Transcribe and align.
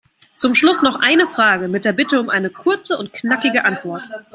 Zum 0.35 0.55
Schluss 0.55 0.81
noch 0.81 0.95
eine 0.99 1.27
Frage 1.27 1.67
mit 1.67 1.85
der 1.85 1.93
Bitte 1.93 2.19
um 2.19 2.31
eine 2.31 2.49
kurze 2.49 2.97
und 2.97 3.13
knackige 3.13 3.65
Antwort. 3.65 4.01